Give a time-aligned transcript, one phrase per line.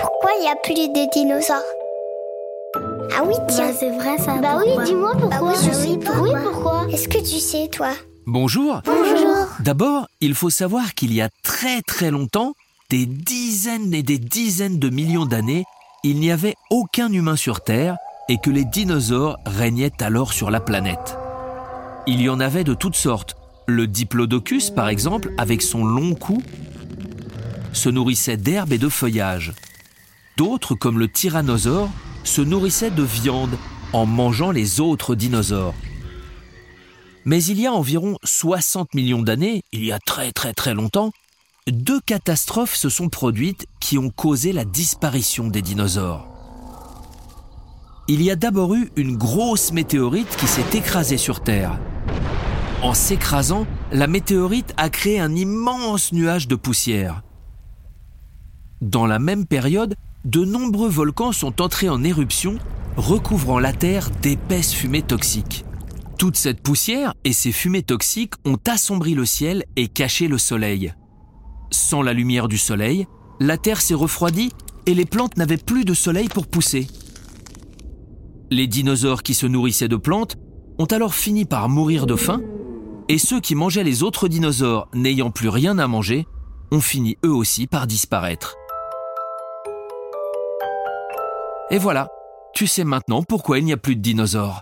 [0.00, 1.56] pourquoi il n'y a plus de dinosaures
[3.16, 3.68] Ah oui, tiens.
[3.68, 4.36] Bah, c'est vrai ça.
[4.36, 5.38] Bah oui, dis-moi pourquoi.
[5.38, 6.22] Bah oui, je sais pourquoi.
[6.22, 7.90] Oui, pourquoi Est-ce que tu sais, toi
[8.26, 8.80] Bonjour.
[8.84, 9.46] Bonjour.
[9.60, 12.54] D'abord, il faut savoir qu'il y a très très longtemps,
[12.90, 15.64] des dizaines et des dizaines de millions d'années,
[16.02, 17.96] il n'y avait aucun humain sur Terre
[18.28, 21.16] et que les dinosaures régnaient alors sur la planète.
[22.06, 23.36] Il y en avait de toutes sortes.
[23.66, 26.42] Le diplodocus, par exemple, avec son long cou,
[27.72, 29.52] se nourrissait d'herbes et de feuillage.
[30.40, 31.90] D'autres, comme le tyrannosaure,
[32.24, 33.58] se nourrissaient de viande
[33.92, 35.74] en mangeant les autres dinosaures.
[37.26, 41.12] Mais il y a environ 60 millions d'années, il y a très très très longtemps,
[41.70, 46.26] deux catastrophes se sont produites qui ont causé la disparition des dinosaures.
[48.08, 51.78] Il y a d'abord eu une grosse météorite qui s'est écrasée sur Terre.
[52.82, 57.20] En s'écrasant, la météorite a créé un immense nuage de poussière.
[58.80, 62.58] Dans la même période, de nombreux volcans sont entrés en éruption,
[62.96, 65.64] recouvrant la Terre d'épaisses fumées toxiques.
[66.18, 70.92] Toute cette poussière et ces fumées toxiques ont assombri le ciel et caché le soleil.
[71.70, 73.06] Sans la lumière du soleil,
[73.38, 74.52] la terre s'est refroidie
[74.84, 76.88] et les plantes n'avaient plus de soleil pour pousser.
[78.50, 80.36] Les dinosaures qui se nourrissaient de plantes
[80.78, 82.42] ont alors fini par mourir de faim,
[83.08, 86.26] et ceux qui mangeaient les autres dinosaures n'ayant plus rien à manger
[86.70, 88.59] ont fini eux aussi par disparaître.
[91.72, 92.08] Et voilà,
[92.52, 94.60] tu sais maintenant pourquoi il n'y a plus de dinosaures.